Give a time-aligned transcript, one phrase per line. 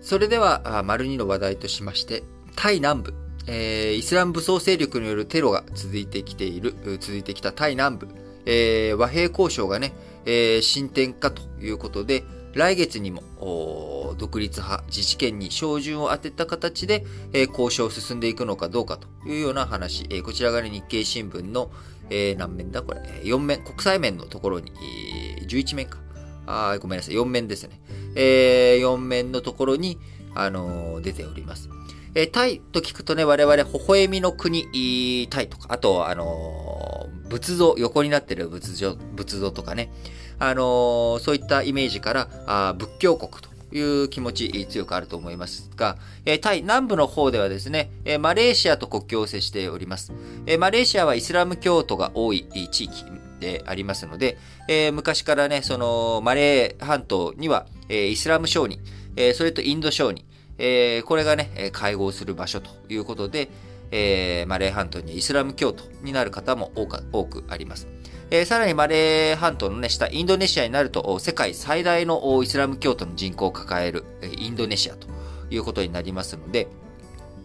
[0.00, 2.22] それでは、丸2の話題としまして、
[2.56, 3.14] タイ南部、
[3.46, 8.08] えー、イスラム武装勢力によるテロが続いてきている、続いてきたタイ南部、
[8.46, 9.92] えー、和平交渉がね、
[10.24, 12.24] えー、進展かということで、
[12.54, 13.22] 来月にも
[14.18, 21.70] 独立派自治権に照準を当てた形で、えー、交渉を進んでいくのかどうかというような話、えー、こちらが、ね、日経新聞の、
[22.08, 24.72] えー、何面だこれ、4面、国際面のところに、
[25.38, 25.98] えー、11面か。
[26.46, 27.80] あごめんなさい、4面ですね。
[28.14, 29.98] えー、4面のところに、
[30.34, 31.68] あのー、出ております。
[32.14, 39.92] えー、タイと聞くとね、我々、微笑みの国、タイとか、あと、あのー、仏像、横になってる仏像、仏像とかね、
[40.38, 50.12] あの、そういったイメージから、あ仏教国という気持ち強くあると思いますが、えタイ南部の方ではですね、えマレーシアと国境を接しております。
[50.46, 53.04] えマレーシアはイスラム教徒が多い地域
[53.40, 58.78] でありますので、え昔からね、そのマレー半島には、えイスラム商人、
[59.16, 60.24] えそれとインド商人、
[60.58, 63.48] えこれがね、会合する場所ということで、
[63.90, 66.86] えマレー半島にイスラム教徒になる方も多
[67.24, 67.88] くあります。
[68.32, 74.04] えー、さらにマレー半島のね、下、インドネシアになると、世界最大のイスラム教徒の人口を抱える、
[74.38, 75.08] インドネシアと
[75.50, 76.68] いうことになりますので、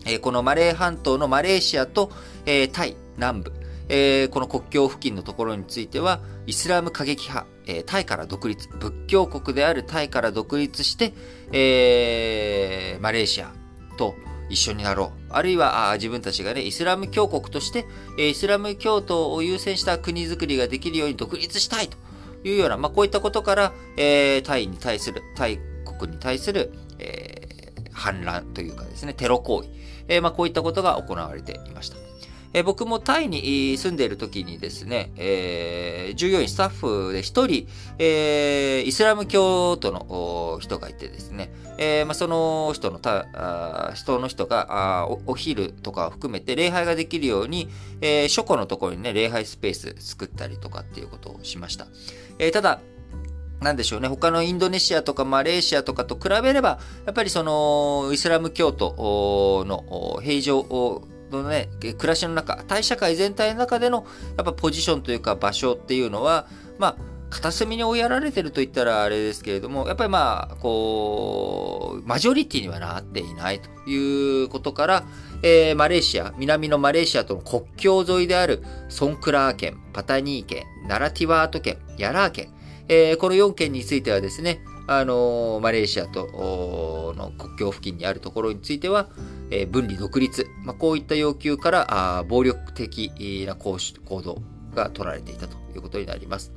[0.06, 2.12] えー、このマレー半島のマレーシアと、
[2.46, 3.52] えー、タイ南部、
[3.90, 11.14] えー、この国境付近のところについては、イスラム過激派、えー、タイから独立、仏教国であるタイから独立して、
[11.52, 13.52] えー、マレーシア
[13.98, 14.16] と、
[14.50, 15.10] 一緒になろう。
[15.30, 17.86] あるいは、自分たちがね、イスラム教国として、
[18.18, 21.98] イスラム教徒を優先した国づくりができるように独立したいと
[22.44, 25.60] いうような、まあ、こういったことから、え、タイに対する、タイ
[25.98, 29.70] 国に対する、え、反乱というかですね、テロ行為、
[30.08, 31.98] え、まあ、こういったことが行われていました。
[32.56, 37.68] え僕もタイに住んでいる時にですね、えー、従業員スタッフで一人、
[38.00, 47.68] えー、イスラム教徒の人がいてですね、えーまあ、その人のたあ人の人があおお昼とかを含めて礼拝ができるように、
[48.00, 51.88] えー、書庫のところにね、礼拝スペース作ったりとかっていうことをしました。
[52.40, 52.80] えー、ただ、
[53.60, 61.06] なんでしょうね、他のインドネシアとかマレーシアとかと比べれば、やっぱりその、イスラム教徒の平常を
[61.44, 64.06] のね、暮らしの中、タイ社会全体の中での、
[64.38, 66.48] やっぱポジションというか場所っていうのは、
[66.78, 66.96] まあ、
[67.30, 75.04] 片隅に追いやられてると言ったらあれですけれども、やっぱりまあ、こう、マジョリティにはなっていないということから、
[75.44, 82.54] えー、マレーシア、南のマレーシアとの国境沿いであるソンクラー県、パタニー県、ナラティワート県、ヤラー県、
[82.88, 89.10] えー、この4県についてはですね、あのー、マレーシアとの国境付近にあるところについては、
[89.52, 93.12] え、分離独立、まあ、こういった要求からあ暴力的
[93.48, 93.78] な行
[94.22, 94.42] 動
[94.74, 96.52] が取られていたということになります。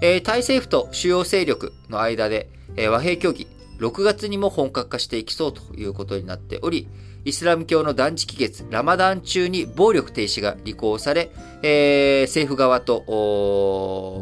[0.00, 3.46] えー、タイ政府と主要勢力の間で、えー、和平協議、
[3.78, 6.88] 6月にも本格化していきそうということになっており、
[7.24, 11.30] イスラム教の断食月、ラマダン中に暴力停止が履行され、
[11.62, 13.04] えー、政府側と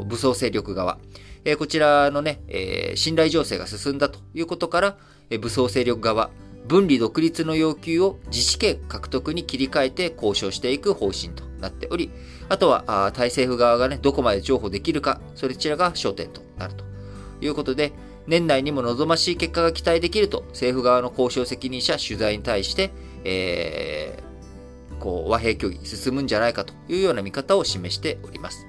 [0.06, 0.98] 武装勢力側、
[1.44, 4.96] え、こちらのね、え、信頼情勢が進んだということから、
[5.30, 6.30] え、武装勢力側、
[6.66, 12.10] 分離独立の要求を自治権獲得に切り替えて交渉していく方針となっており、
[12.48, 16.84] あとは、あタイ政府側がね、どこまで譲歩できるか、そちらが焦点となると
[17.40, 17.92] いうことで、
[18.26, 22.90] 年内にも望ましい結果が期待できると、政府側の交渉責任者取材に対して、
[23.24, 28.66] えー、こう、和平協議進むんじゃないかというような見方を示しております。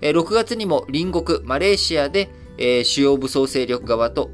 [0.00, 2.30] 6月にも隣国マレーシアで、
[2.84, 4.30] 主要武装勢力側と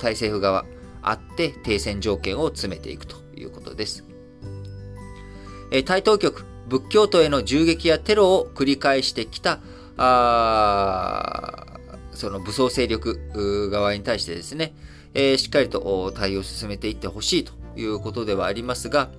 [0.00, 0.64] タイ政府側
[1.06, 4.04] あって停戦条件を詰めていくということです。
[5.84, 9.60] タイ当局、仏教徒への銃撃やテロを繰り返してきた、
[9.96, 11.66] あ
[12.12, 14.74] その武装勢力側に対してですね
[15.16, 19.10] え、しっかりと対応を進めていってほしいということではありますが、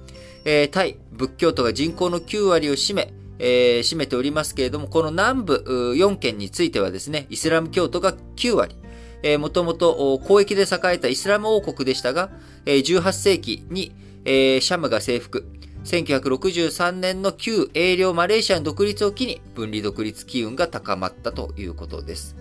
[0.72, 8.76] タイ仏教徒が人口の9割を占め、えー、占めておりますけれども、この南部4県についてはですね、イスラム教徒が9割、
[9.24, 12.30] え、もともと交易で栄えたイスラム王国でしたが、
[12.66, 13.94] えー、18世紀に、
[14.26, 15.46] え、シャムが征服、
[15.84, 22.36] 1963年の旧英領マレーシアの独立を機に分離独立機運が高まったということです。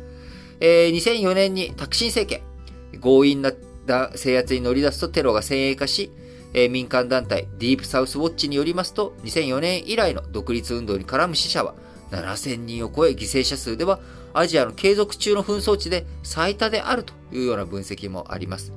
[0.61, 3.52] えー、2004年にタクシン政権、強引な
[4.14, 6.11] 制圧に乗り出すとテロが先鋭化し、
[6.55, 11.75] え民間団体ディープサウスウォッチによりますと、2004年以来の独立運動に絡む死者は
[12.11, 14.00] 7000人を超え、犠牲者数では
[14.32, 18.73] アジアの継続中の紛争地で最多であるというような分析もあります。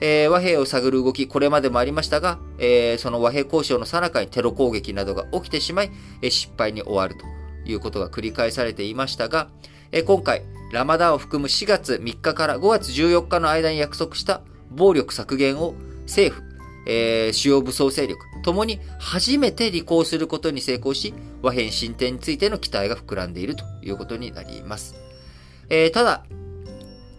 [0.00, 5.90] えー、和平を探る動き、これまでもありましたが、えー、その和平交渉の最中にテロ攻撃などが起きてしまい、
[6.22, 7.24] えー、失敗に終わると
[7.70, 9.48] いうことが繰り返されていましたが、
[9.92, 10.42] え今回、
[10.72, 16.45] ラマダンを含む4月3日から5月14日の間に約束した暴力削減を政府、
[16.86, 21.12] えー、主要武装勢力ともに初めて履行することに成功し、
[21.42, 24.94] 和平進展についての期待が膨らんでいるということになります。
[25.68, 26.24] えー、ただ、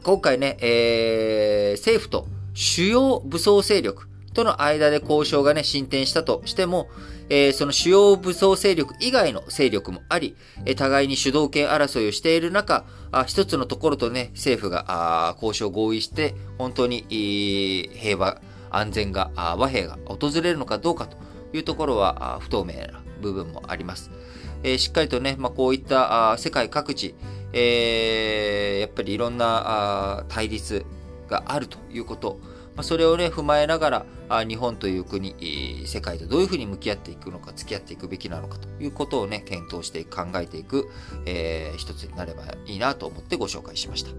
[0.04, 6.88] 今回ね、えー、政府と主要武装勢力との間で交渉がね、進展したとしても、
[7.30, 10.36] えー、その主要武装勢力以外の勢力もあり、
[10.66, 21.18] え、互いに主導権争いをしている中、あ一つのところとね、政府があ交渉合意して、本当に、平和、安全が、和平が訪れるのかどうかと
[21.54, 24.12] いうところは不透明な部分もあります。
[24.64, 27.16] えー、しっかりとね、まあ、こういった世界各地、
[27.54, 30.86] えー、やっぱりいろんな対立
[31.28, 32.40] があるということ、
[32.76, 35.36] まあ、それをね、踏まえながら、日本という国、
[35.86, 40.88] 世界とどういうふうに向き合っていくのか、付き合っていくべきなのかということをね、検討して考えていく、
[41.26, 44.12] えー、一つになればいいなと思ってご紹介しました。